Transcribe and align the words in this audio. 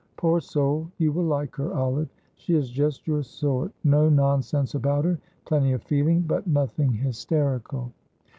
Poor 0.17 0.39
soul, 0.41 0.89
you 0.97 1.11
will 1.11 1.25
like 1.25 1.55
her, 1.57 1.75
Olive. 1.75 2.09
She 2.35 2.55
is 2.55 2.71
just 2.71 3.05
your 3.05 3.21
sort; 3.21 3.71
no 3.83 4.09
nonsense 4.09 4.73
about 4.73 5.05
her, 5.05 5.19
plenty 5.45 5.73
of 5.73 5.83
feeling, 5.83 6.21
but 6.21 6.47
nothing 6.47 6.91
hysterical." 6.91 7.91